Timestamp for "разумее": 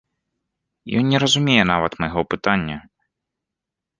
1.25-1.63